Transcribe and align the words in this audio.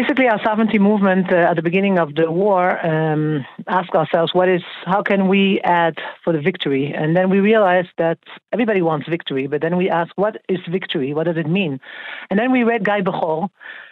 basically 0.00 0.28
our 0.28 0.38
sovereignty 0.44 0.78
movement 0.78 1.32
uh, 1.32 1.50
at 1.50 1.56
the 1.56 1.62
beginning 1.62 1.98
of 1.98 2.14
the 2.16 2.30
war 2.30 2.64
um, 2.86 3.46
asked 3.66 3.94
ourselves 3.94 4.34
what 4.34 4.46
is 4.46 4.62
how 4.84 5.00
can 5.02 5.26
we 5.26 5.58
add 5.64 5.94
for 6.22 6.34
the 6.34 6.42
victory? 6.50 6.92
And 6.94 7.16
then 7.16 7.30
we 7.30 7.38
realized 7.38 7.92
that 7.96 8.18
everybody 8.52 8.82
wants 8.82 9.08
victory 9.08 9.46
but 9.46 9.62
then 9.62 9.74
we 9.78 9.88
asked 9.88 10.12
what 10.16 10.34
is 10.50 10.58
victory? 10.78 11.14
What 11.14 11.24
does 11.24 11.38
it 11.38 11.48
mean? 11.48 11.80
And 12.28 12.38
then 12.38 12.52
we 12.52 12.62
read 12.62 12.84
guy 12.84 13.00
Bechor 13.00 13.48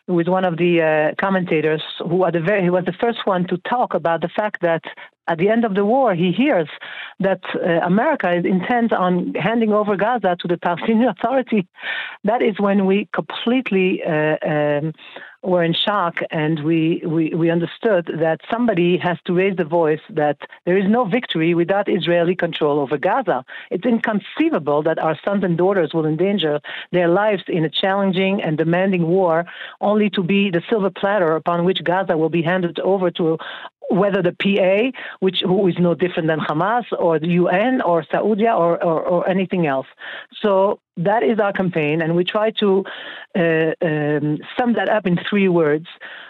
who 0.06 0.18
is 0.20 0.28
one 0.28 0.44
of 0.44 0.58
the 0.58 0.82
uh, 0.82 1.14
commentators 1.18 1.82
who, 1.98 2.30
the 2.30 2.40
very, 2.40 2.68
was 2.68 2.84
the 2.84 2.92
first 2.92 3.20
one 3.24 3.46
to 3.46 3.56
talk 3.58 3.94
about 3.94 4.20
the 4.20 4.28
fact 4.28 4.60
that 4.60 4.82
at 5.26 5.38
the 5.38 5.48
end 5.48 5.64
of 5.64 5.74
the 5.74 5.86
war, 5.86 6.14
he 6.14 6.32
hears 6.32 6.68
that 7.20 7.40
uh, 7.54 7.80
America 7.86 8.30
intent 8.30 8.92
on 8.92 9.32
handing 9.34 9.72
over 9.72 9.96
Gaza 9.96 10.36
to 10.40 10.48
the 10.48 10.58
Palestinian 10.58 11.08
Authority. 11.16 11.66
That 12.24 12.42
is 12.42 12.60
when 12.60 12.84
we 12.84 13.08
completely 13.14 14.02
uh, 14.04 14.36
um, 14.46 14.92
were 15.44 15.62
in 15.62 15.74
shock 15.74 16.20
and 16.30 16.64
we, 16.64 17.02
we, 17.06 17.30
we 17.30 17.50
understood 17.50 18.10
that 18.18 18.40
somebody 18.50 18.96
has 18.98 19.18
to 19.26 19.32
raise 19.34 19.56
the 19.56 19.64
voice 19.64 20.00
that 20.10 20.38
there 20.64 20.76
is 20.76 20.88
no 20.88 21.04
victory 21.04 21.54
without 21.54 21.88
Israeli 21.88 22.34
control 22.34 22.78
over 22.80 22.96
Gaza. 22.98 23.44
It's 23.70 23.84
inconceivable 23.84 24.82
that 24.82 24.98
our 24.98 25.18
sons 25.24 25.44
and 25.44 25.56
daughters 25.56 25.92
will 25.92 26.06
endanger 26.06 26.60
their 26.92 27.08
lives 27.08 27.42
in 27.48 27.64
a 27.64 27.70
challenging 27.70 28.42
and 28.42 28.56
demanding 28.56 29.06
war 29.06 29.44
only 29.80 30.10
to 30.10 30.22
be 30.22 30.50
the 30.50 30.62
silver 30.68 30.90
platter 30.90 31.36
upon 31.36 31.64
which 31.64 31.84
Gaza 31.84 32.16
will 32.16 32.30
be 32.30 32.42
handed 32.42 32.78
over 32.80 33.10
to 33.12 33.38
whether 33.90 34.22
the 34.22 34.32
PA, 34.32 34.98
which 35.20 35.40
who 35.44 35.66
is 35.68 35.76
no 35.78 35.94
different 35.94 36.28
than 36.28 36.40
Hamas 36.40 36.84
or 36.98 37.18
the 37.18 37.28
UN 37.28 37.80
or 37.82 38.04
Saudi 38.10 38.46
or, 38.46 38.82
or, 38.82 39.02
or 39.02 39.28
anything 39.28 39.66
else. 39.66 39.86
So 40.40 40.80
that 40.96 41.22
is 41.22 41.38
our 41.38 41.52
campaign, 41.52 42.02
and 42.02 42.16
we 42.16 42.24
try 42.24 42.50
to 42.60 42.84
uh, 43.36 43.72
um, 43.82 44.38
sum 44.58 44.74
that 44.74 44.88
up 44.88 45.06
in 45.06 45.18
three 45.28 45.48
words. 45.48 45.86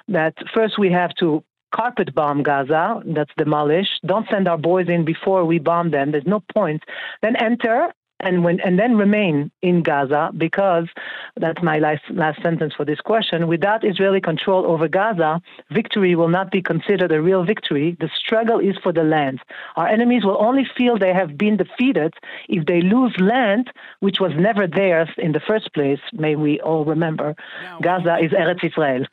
That 0.09 0.35
first 0.53 0.79
we 0.79 0.91
have 0.93 1.15
to 1.21 1.45
carpet 1.75 2.15
bomb 2.15 2.43
Gaza, 2.43 3.03
that's 3.05 3.33
demolish. 3.37 3.89
Don't 4.07 4.29
send 4.31 4.47
our 4.47 4.59
boys 4.59 4.89
in 4.89 5.05
before 5.05 5.45
we 5.45 5.59
bomb 5.59 5.91
them. 5.91 6.13
There's 6.13 6.27
no 6.27 6.41
point. 6.55 6.83
Then 7.21 7.37
enter 7.37 7.93
and 8.21 8.45
when 8.45 8.61
and 8.61 8.79
then 8.79 8.97
remain 8.97 9.51
in 9.63 9.83
Gaza 9.83 10.31
because 10.37 10.89
that's 11.37 11.63
my 11.63 11.79
last 11.79 12.03
last 12.11 12.43
sentence 12.43 12.75
for 12.75 12.85
this 12.85 13.01
question. 13.01 13.49
Without 13.49 13.85
Israeli 13.85 14.21
control 14.21 14.65
over 14.67 14.89
Gaza, 14.89 15.41
victory 15.71 16.15
will 16.15 16.29
not 16.29 16.51
be 16.51 16.63
considered 16.63 17.13
a 17.13 17.21
real 17.21 17.45
victory. 17.45 17.97
The 18.01 18.11
struggle 18.15 18.59
is 18.59 18.77
for 18.83 18.93
the 18.93 19.05
land. 19.05 19.41
Our 19.77 19.89
enemies 19.89 20.25
will 20.25 20.41
only 20.41 20.67
feel 20.77 20.99
they 20.99 21.13
have 21.13 21.37
been 21.37 21.57
defeated 21.57 22.15
if 22.49 22.67
they 22.67 22.81
lose 22.81 23.15
land 23.19 23.71
which 24.01 24.21
was 24.21 24.33
never 24.37 24.67
theirs 24.67 25.09
in 25.19 25.33
the 25.33 25.41
first 25.41 25.73
place. 25.75 26.01
May 26.13 26.37
we 26.37 26.61
all 26.61 26.85
remember, 26.85 27.35
now, 27.63 27.79
Gaza 27.81 28.19
is 28.19 28.31
Eretz 28.33 28.65
Israel 28.65 29.07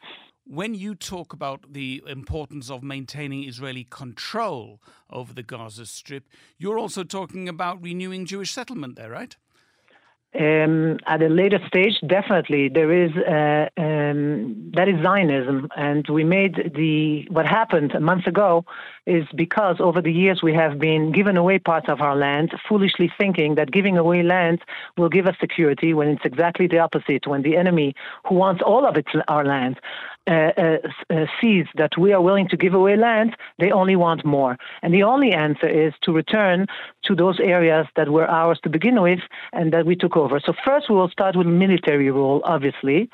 when 0.46 0.74
you 0.74 0.96
talk 0.96 1.34
about 1.34 1.74
the 1.74 2.04
importance 2.08 2.70
of 2.70 2.84
maintaining 2.84 3.44
Israeli 3.44 3.86
control 3.90 4.82
over 5.10 5.34
the 5.34 5.44
Gaza 5.44 5.86
Strip, 5.86 6.28
you're 6.58 6.80
also 6.80 7.04
talking 7.04 7.48
about 7.48 7.82
renewing 7.82 8.26
Jewish 8.26 8.52
settlement 8.52 8.96
there, 8.96 9.12
right? 9.12 9.36
Um, 10.34 10.98
at 11.08 11.22
a 11.22 11.28
later 11.28 11.60
stage, 11.68 12.00
definitely 12.08 12.70
there 12.70 12.90
is 12.90 13.12
uh, 13.18 13.68
um, 13.78 14.72
that 14.74 14.88
is 14.88 14.96
Zionism, 15.04 15.68
and 15.76 16.08
we 16.08 16.24
made 16.24 16.72
the 16.74 17.28
what 17.30 17.46
happened 17.46 17.92
a 17.94 18.00
month 18.00 18.28
ago 18.28 18.64
is 19.06 19.26
because 19.36 19.76
over 19.82 20.02
the 20.02 20.12
years 20.12 20.40
we 20.42 20.54
have 20.54 20.80
been 20.80 21.12
given 21.12 21.36
away 21.36 21.60
parts 21.60 21.88
of 21.90 22.00
our 22.00 22.16
land, 22.16 22.54
foolishly 22.70 23.12
thinking 23.20 23.56
that 23.56 23.74
giving 23.74 23.98
away 23.98 24.24
land 24.24 24.62
will 24.98 25.10
give 25.10 25.28
us 25.28 25.36
security, 25.42 25.94
when 25.94 26.08
it's 26.08 26.24
exactly 26.24 26.66
the 26.66 26.80
opposite. 26.80 27.28
When 27.28 27.42
the 27.42 27.58
enemy, 27.58 27.94
who 28.26 28.36
wants 28.36 28.62
all 28.66 28.88
of 28.88 28.96
its 28.96 29.10
our 29.28 29.44
land, 29.44 29.82
sees 30.28 31.66
that 31.76 31.98
we 31.98 32.14
are 32.14 32.22
willing 32.22 32.48
to 32.50 32.58
give 32.58 32.74
away 32.74 32.96
land, 32.96 33.36
they 33.60 33.72
only 33.72 33.96
want 33.96 34.24
more. 34.24 34.58
And 34.82 34.94
the 34.94 35.04
only 35.04 35.34
answer 35.34 35.68
is 35.68 35.94
to 36.04 36.12
return 36.12 36.68
to 37.06 37.16
those 37.16 37.40
areas 37.40 37.88
that 37.96 38.10
were 38.10 38.30
ours 38.30 38.60
to 38.64 38.70
begin 38.70 39.02
with 39.02 39.20
and 39.54 39.74
that 39.74 39.86
we 39.86 39.96
took 39.96 40.16
over. 40.16 40.40
So 40.40 40.54
first 40.64 40.90
we 40.90 40.96
will 40.96 41.10
start 41.10 41.36
with 41.36 41.48
military 41.48 42.12
rule, 42.12 42.42
obviously, 42.46 43.10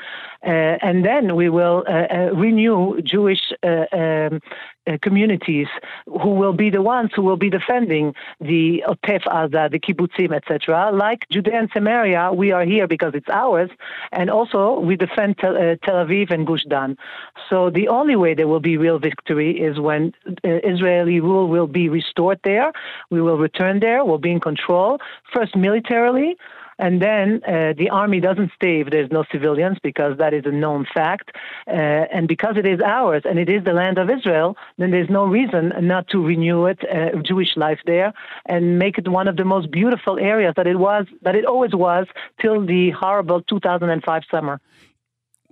uh, 0.46 0.78
and 0.82 1.06
then 1.06 1.36
we 1.36 1.50
will 1.50 1.84
uh, 1.88 1.92
uh, 1.92 2.32
renew 2.36 3.02
Jewish 3.02 3.54
um, 3.64 4.40
Uh, 4.88 4.98
communities 5.02 5.68
who 6.06 6.30
will 6.30 6.54
be 6.54 6.70
the 6.70 6.82
ones 6.82 7.12
who 7.14 7.22
will 7.22 7.36
be 7.36 7.50
defending 7.50 8.14
the 8.40 8.84
Otef 8.88 9.24
Aza, 9.24 9.70
the 9.70 9.80
kibbutzim, 9.80 10.34
etc. 10.34 10.92
Like 10.94 11.28
Judea 11.30 11.60
and 11.60 11.70
Samaria, 11.74 12.32
we 12.34 12.52
are 12.52 12.64
here 12.64 12.88
because 12.88 13.14
it's 13.14 13.28
ours, 13.30 13.70
and 14.12 14.30
also 14.30 14.80
we 14.80 14.96
defend 14.96 15.38
Tel, 15.40 15.56
uh, 15.56 15.76
Tel 15.84 15.96
Aviv 16.06 16.32
and 16.32 16.48
Gush 16.48 16.64
Dan. 16.70 16.96
So 17.50 17.70
the 17.70 17.88
only 17.88 18.16
way 18.16 18.34
there 18.34 18.48
will 18.48 18.62
be 18.62 18.78
real 18.78 19.00
victory 19.00 19.60
is 19.60 19.80
when 19.80 20.14
uh, 20.28 20.32
Israeli 20.64 21.20
rule 21.20 21.48
will 21.48 21.68
be 21.68 21.90
restored 21.90 22.40
there. 22.44 22.72
We 23.10 23.22
will 23.22 23.38
return 23.38 23.80
there. 23.80 24.06
We'll 24.06 24.20
be 24.20 24.32
in 24.32 24.40
control 24.40 25.00
first 25.34 25.56
militarily 25.56 26.38
and 26.80 27.02
then 27.02 27.42
uh, 27.48 27.74
the 27.78 27.90
army 27.92 28.20
doesn't 28.20 28.52
stay 28.56 28.82
if 28.82 28.90
there's 28.90 29.12
no 29.12 29.24
civilians 29.32 29.78
because 29.82 30.18
that 30.18 30.34
is 30.34 30.44
a 30.46 30.52
known 30.52 30.86
fact. 30.94 31.32
Uh, 31.68 31.72
and 31.72 32.28
because 32.28 32.56
it 32.58 32.66
is 32.66 32.80
ours 32.82 33.24
and 33.26 33.40
it 33.40 33.50
is 33.50 33.64
the 33.64 33.74
land 33.74 33.98
of 33.98 34.10
Israel, 34.10 34.56
then 34.78 34.92
there's 34.92 35.10
no 35.10 35.26
reason 35.26 35.74
not 35.82 36.08
to 36.10 36.24
renew 36.24 36.66
it, 36.66 36.80
uh, 36.90 37.22
Jewish 37.22 37.56
life 37.58 37.80
there, 37.86 38.14
and 38.46 38.80
make 38.80 38.98
it 38.98 39.08
one 39.08 39.28
of 39.28 39.38
the 39.38 39.46
most 39.46 39.72
beautiful 39.72 40.20
areas 40.20 40.54
that 40.58 40.68
it 40.68 40.78
was, 40.78 41.06
that 41.22 41.36
it 41.36 41.46
always 41.46 41.74
was 41.74 42.08
till 42.42 42.66
the 42.66 42.92
horrible 42.92 43.42
2005 43.42 44.24
summer 44.30 44.60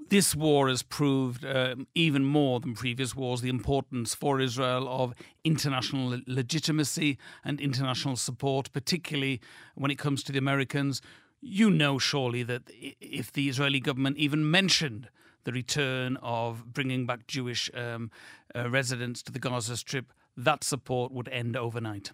this 0.09 0.35
war 0.35 0.67
has 0.67 0.83
proved 0.83 1.43
uh, 1.45 1.75
even 1.95 2.23
more 2.23 2.59
than 2.59 2.75
previous 2.75 3.15
wars 3.15 3.41
the 3.41 3.49
importance 3.49 4.13
for 4.13 4.39
Israel 4.39 4.87
of 4.87 5.13
international 5.43 6.19
legitimacy 6.27 7.17
and 7.43 7.59
international 7.59 8.15
support, 8.15 8.71
particularly 8.71 9.41
when 9.75 9.91
it 9.91 9.97
comes 9.97 10.23
to 10.23 10.31
the 10.31 10.37
Americans. 10.37 11.01
You 11.41 11.69
know, 11.69 11.99
surely, 11.99 12.43
that 12.43 12.63
if 12.71 13.31
the 13.31 13.49
Israeli 13.49 13.79
government 13.79 14.17
even 14.17 14.49
mentioned 14.49 15.09
the 15.43 15.51
return 15.51 16.17
of 16.21 16.73
bringing 16.73 17.05
back 17.05 17.27
Jewish 17.27 17.69
um, 17.73 18.11
uh, 18.55 18.69
residents 18.69 19.21
to 19.23 19.31
the 19.31 19.39
Gaza 19.39 19.77
Strip, 19.77 20.11
that 20.35 20.63
support 20.63 21.11
would 21.11 21.29
end 21.29 21.55
overnight. 21.55 22.11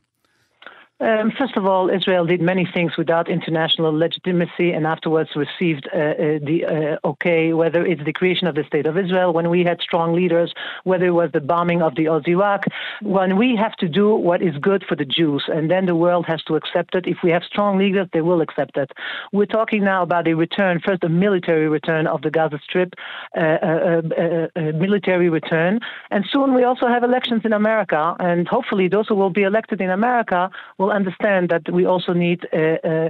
Um, 1.02 1.32
first 1.32 1.58
of 1.58 1.66
all, 1.66 1.90
Israel 1.90 2.28
did 2.28 2.42
many 2.42 2.68
things 2.72 2.96
without 2.96 3.28
international 3.28 3.92
legitimacy 3.92 4.72
and 4.72 4.86
afterwards 4.86 5.32
received 5.36 5.90
uh, 5.92 5.98
uh, 5.98 6.14
the 6.44 7.00
uh, 7.04 7.08
okay, 7.08 7.54
whether 7.54 7.84
it's 7.84 8.04
the 8.04 8.14
creation 8.14 8.46
of 8.46 8.54
the 8.54 8.64
State 8.66 8.86
of 8.86 8.96
Israel, 9.00 9.34
when 9.34 9.50
we 9.50 9.64
had 9.64 9.82
strong 9.82 10.14
leaders, 10.14 10.54
whether 10.84 11.08
it 11.08 11.18
was 11.22 11.32
the 11.32 11.42
bombing 11.42 11.82
of 11.82 11.96
the 11.96 12.06
Osirak, 12.06 12.66
when 13.02 13.36
we 13.36 13.56
have 13.56 13.76
to 13.78 13.90
do 13.90 14.14
what 14.14 14.44
is 14.44 14.56
good 14.58 14.84
for 14.88 14.96
the 14.96 15.06
Jews, 15.06 15.44
and 15.48 15.72
then 15.72 15.88
the 15.88 15.96
world 15.96 16.28
has 16.28 16.44
to 16.44 16.56
accept 16.56 16.94
it. 16.94 17.08
If 17.08 17.18
we 17.24 17.32
have 17.32 17.44
strong 17.44 17.80
leaders, 17.80 18.08
they 18.14 18.22
will 18.22 18.42
accept 18.42 18.78
it. 18.78 18.92
We're 19.32 19.48
talking 19.48 19.84
now 19.84 20.04
about 20.04 20.28
a 20.28 20.36
return, 20.36 20.82
first 20.86 21.04
a 21.04 21.10
military 21.10 21.68
return 21.68 22.06
of 22.06 22.22
the 22.22 22.30
Gaza 22.30 22.60
Strip, 22.64 22.94
uh, 23.36 23.40
uh, 23.40 24.02
uh, 24.20 24.48
a 24.56 24.72
military 24.74 25.30
return, 25.30 25.80
and 26.12 26.26
soon 26.32 26.54
we 26.54 26.64
also 26.64 26.88
have 26.88 27.04
elections 27.04 27.42
in 27.44 27.54
America, 27.54 28.16
and 28.20 28.48
hopefully 28.48 28.88
those 28.88 29.08
who 29.08 29.16
will 29.16 29.32
be 29.32 29.42
elected 29.42 29.82
in 29.82 29.90
America 29.90 30.52
will 30.78 30.91
understand 30.91 31.50
that 31.50 31.72
we 31.72 31.85
also 31.85 32.13
need, 32.13 32.47
uh, 32.53 32.57
uh, 32.57 33.09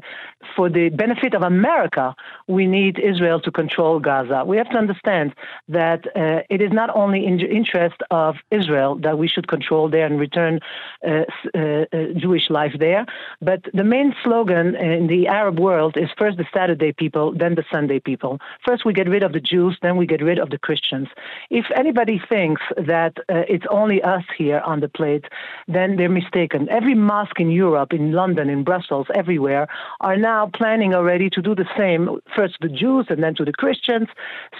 for 0.56 0.70
the 0.70 0.90
benefit 0.90 1.34
of 1.34 1.42
America, 1.42 2.16
we 2.48 2.66
need 2.68 3.00
Israel 3.00 3.40
to 3.42 3.52
control 3.52 4.00
Gaza. 4.00 4.44
We 4.46 4.58
have 4.58 4.70
to 4.70 4.78
understand 4.78 5.34
that 5.70 6.06
uh, 6.16 6.42
it 6.50 6.62
is 6.62 6.72
not 6.72 6.90
only 6.96 7.26
in 7.26 7.38
the 7.38 7.50
interest 7.50 8.00
of 8.12 8.36
Israel 8.52 8.96
that 9.06 9.18
we 9.18 9.28
should 9.28 9.48
control 9.48 9.90
there 9.90 10.06
and 10.06 10.20
return 10.20 10.60
uh, 11.06 11.10
uh, 11.10 11.60
uh, 11.60 11.86
Jewish 12.24 12.50
life 12.50 12.76
there, 12.80 13.06
but 13.42 13.62
the 13.74 13.84
main 13.84 14.14
slogan 14.24 14.76
in 14.76 15.08
the 15.08 15.28
Arab 15.28 15.60
world 15.60 15.98
is 15.98 16.10
first 16.18 16.38
the 16.38 16.48
Saturday 16.54 16.92
people, 16.92 17.34
then 17.34 17.56
the 17.56 17.66
Sunday 17.72 18.00
people. 18.00 18.40
First 18.66 18.86
we 18.86 18.94
get 18.94 19.10
rid 19.10 19.24
of 19.24 19.34
the 19.34 19.40
Jews, 19.40 19.78
then 19.82 19.98
we 19.98 20.06
get 20.06 20.22
rid 20.22 20.40
of 20.40 20.50
the 20.50 20.58
Christians. 20.58 21.08
If 21.50 21.66
anybody 21.76 22.22
thinks 22.30 22.62
that 22.78 23.14
it's 23.54 23.66
only 23.70 24.02
us 24.04 24.24
here 24.38 24.62
on 24.72 24.80
the 24.80 24.90
plate, 24.90 25.26
then 25.68 25.96
they're 25.98 26.10
mistaken. 26.10 26.70
Every 26.70 26.96
mosque 26.96 27.40
in 27.40 27.50
Europe 27.52 27.71
Europe, 27.72 27.94
in 27.94 28.12
London, 28.12 28.50
in 28.50 28.64
Brussels, 28.64 29.08
everywhere, 29.22 29.66
are 30.08 30.18
now 30.18 30.42
planning 30.60 30.92
already 30.94 31.30
to 31.36 31.42
do 31.42 31.54
the 31.62 31.70
same, 31.78 32.02
first 32.36 32.54
to 32.56 32.68
the 32.68 32.74
Jews 32.82 33.06
and 33.12 33.20
then 33.24 33.34
to 33.36 33.46
the 33.50 33.56
Christians. 33.64 34.08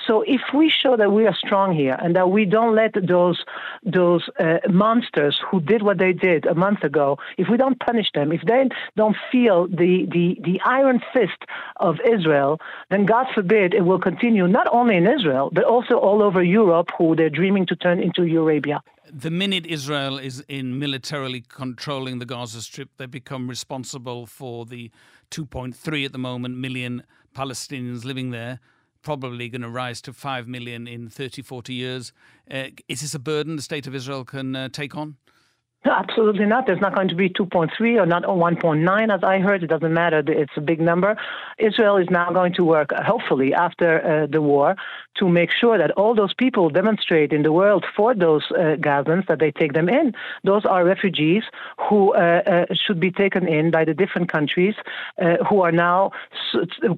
So 0.08 0.14
if 0.38 0.42
we 0.60 0.66
show 0.82 0.94
that 1.02 1.12
we 1.18 1.24
are 1.30 1.38
strong 1.46 1.70
here 1.76 1.98
and 2.04 2.16
that 2.18 2.28
we 2.36 2.46
don't 2.46 2.74
let 2.84 2.94
those, 3.16 3.40
those 4.00 4.24
uh, 4.40 4.60
monsters 4.70 5.36
who 5.48 5.58
did 5.72 5.82
what 5.88 5.98
they 6.04 6.14
did 6.14 6.46
a 6.46 6.56
month 6.66 6.82
ago, 6.92 7.08
if 7.42 7.48
we 7.52 7.58
don't 7.64 7.80
punish 7.80 8.10
them, 8.18 8.32
if 8.32 8.44
they 8.52 8.62
don't 8.96 9.18
feel 9.32 9.58
the, 9.68 9.94
the, 10.16 10.26
the 10.48 10.58
iron 10.80 11.02
fist 11.14 11.42
of 11.88 11.94
Israel, 12.16 12.52
then 12.92 13.06
God 13.06 13.26
forbid 13.36 13.74
it 13.74 13.86
will 13.90 14.04
continue 14.10 14.48
not 14.48 14.68
only 14.80 14.96
in 15.02 15.06
Israel, 15.18 15.50
but 15.58 15.66
also 15.74 15.96
all 16.08 16.20
over 16.28 16.42
Europe, 16.62 16.90
who 16.98 17.16
they're 17.16 17.38
dreaming 17.42 17.66
to 17.72 17.76
turn 17.76 18.00
into 18.00 18.22
Eurabia 18.22 18.80
the 19.14 19.32
minute 19.32 19.66
Israel 19.66 20.18
is 20.18 20.44
in 20.48 20.80
militarily 20.80 21.44
controlling 21.48 22.20
the 22.20 22.26
Gaza 22.26 22.62
Strip, 22.62 22.90
they 22.98 23.06
become 23.06 23.50
responsible 23.50 24.26
for 24.26 24.66
the 24.66 24.90
2.3 25.32 26.06
at 26.06 26.12
the 26.12 26.18
moment 26.18 26.58
million 26.58 27.04
Palestinians 27.36 28.06
living 28.06 28.32
there. 28.32 28.60
probably 29.04 29.50
going 29.50 29.64
to 29.64 29.70
rise 29.70 30.00
to 30.00 30.14
5 30.14 30.48
million 30.48 30.88
in 30.88 31.10
30, 31.10 31.42
40 31.42 31.74
years. 31.74 32.14
Uh, 32.50 32.66
is 32.88 33.02
this 33.02 33.16
a 33.16 33.20
burden 33.20 33.56
the 33.56 33.62
state 33.62 33.88
of 33.88 33.96
Israel 33.96 34.24
can 34.24 34.56
uh, 34.56 34.70
take 34.70 34.96
on? 34.96 35.18
Absolutely 35.84 36.46
not. 36.46 36.68
There's 36.68 36.80
not 36.80 36.94
going 36.94 37.08
to 37.08 37.16
be 37.16 37.28
2.3 37.28 38.00
or 38.00 38.06
not 38.06 38.24
1.9, 38.24 39.14
as 39.16 39.24
I 39.24 39.40
heard. 39.40 39.64
It 39.64 39.68
doesn't 39.68 39.94
matter. 39.94 40.22
It's 40.28 40.52
a 40.56 40.62
big 40.62 40.80
number. 40.80 41.18
Israel 41.58 41.98
is 41.98 42.08
now 42.12 42.32
going 42.32 42.54
to 42.54 42.64
work, 42.64 42.92
hopefully, 42.94 43.52
after 43.56 43.90
uh, 44.06 44.28
the 44.28 44.44
war, 44.44 44.76
to 45.16 45.28
make 45.28 45.50
sure 45.52 45.80
that 45.80 45.90
all 45.92 46.14
those 46.14 46.36
people 46.36 46.70
demonstrate 46.70 47.34
in 47.34 47.42
the 47.42 47.52
world 47.52 47.84
for 47.96 48.14
those 48.14 48.44
uh, 48.52 48.76
Gazans 48.78 49.26
that 49.28 49.40
they 49.40 49.52
take 49.52 49.74
them 49.74 49.90
in. 49.90 50.14
Those 50.44 50.66
are 50.66 50.86
refugees 50.86 51.44
who 51.90 52.14
uh, 52.14 52.42
uh 52.46 52.66
should 52.74 53.00
be 53.00 53.12
taken 53.12 53.48
in 53.48 53.72
by 53.72 53.84
the 53.84 53.96
different 53.96 54.32
countries 54.32 54.76
uh, 55.20 55.38
who 55.50 55.62
are 55.62 55.72
now 55.72 56.12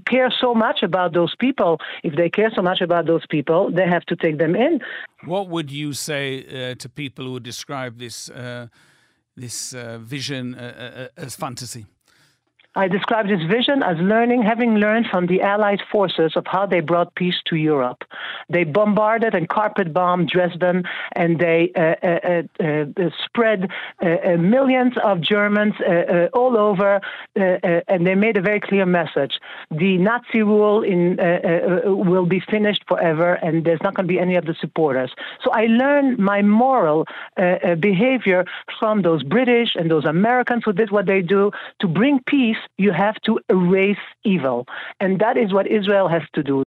care 0.06 0.31
so 0.41 0.53
much 0.53 0.83
about 0.83 1.13
those 1.13 1.36
people. 1.36 1.79
If 2.03 2.15
they 2.15 2.29
care 2.29 2.51
so 2.53 2.62
much 2.62 2.81
about 2.81 3.06
those 3.06 3.25
people, 3.27 3.71
they 3.71 3.88
have 3.88 4.06
to 4.07 4.15
take 4.18 4.38
them 4.38 4.56
in. 4.56 4.81
What 5.25 5.49
would 5.49 5.71
you 5.71 5.93
say 5.93 6.71
uh, 6.71 6.75
to 6.75 6.89
people 6.89 7.25
who 7.25 7.39
describe 7.39 7.97
this? 7.97 8.29
this 9.35 9.73
uh, 9.73 9.97
vision 9.99 10.55
uh, 10.55 11.09
uh, 11.17 11.21
as 11.21 11.35
fantasy? 11.35 11.85
I 12.75 12.87
describe 12.87 13.27
this 13.27 13.43
vision 13.43 13.83
as 13.83 13.97
learning, 13.99 14.41
having 14.41 14.75
learned 14.75 15.05
from 15.11 15.27
the 15.27 15.41
Allied 15.41 15.81
forces 15.91 16.33
of 16.35 16.45
how 16.47 16.65
they 16.65 16.79
brought 16.79 17.13
peace 17.13 17.35
to 17.45 17.55
Europe. 17.55 18.03
They 18.49 18.63
bombarded 18.63 19.35
and 19.35 19.47
carpet 19.47 19.93
bombed 19.93 20.29
Dresden, 20.29 20.83
and 21.15 21.39
they 21.39 21.71
uh, 21.75 21.95
uh, 22.05 22.43
uh, 22.59 23.03
uh 23.03 23.09
spread 23.25 23.69
uh, 24.01 24.37
millions 24.37 24.93
of 25.03 25.21
Germans 25.21 25.75
all 26.33 26.57
over, 26.57 26.99
and 27.35 28.07
they 28.07 28.15
made 28.15 28.37
a 28.37 28.41
very 28.41 28.59
clear 28.59 28.87
message: 28.87 29.39
the 29.69 29.97
Nazi 29.97 30.41
rule 30.41 30.81
in 30.81 31.17
will 31.85 32.25
be 32.25 32.39
finished 32.39 32.83
forever, 32.87 33.35
and 33.35 33.65
there's 33.65 33.83
not 33.83 33.93
going 33.93 34.07
to 34.07 34.13
be 34.13 34.19
any 34.19 34.35
of 34.35 34.45
the 34.45 34.55
supporters. 34.59 35.11
So 35.43 35.51
I 35.51 35.67
learned 35.67 36.17
my 36.17 36.41
moral 36.41 37.05
behavior 37.37 38.45
from 38.79 39.03
those 39.03 39.21
British 39.21 39.75
and 39.75 39.91
those 39.91 40.05
Americans 40.05 40.63
who 40.65 40.73
did 40.73 40.89
what 40.89 41.05
they 41.05 41.21
do 41.21 41.51
to 41.79 41.87
bring 41.87 42.19
peace 42.25 42.57
you 42.77 42.92
have 42.92 43.15
to 43.25 43.39
erase 43.50 44.06
evil. 44.24 44.68
And 45.00 45.19
that 45.19 45.38
is 45.38 45.54
what 45.54 45.68
Israel 45.68 46.07
has 46.07 46.24
to 46.36 46.44
do. 46.44 46.62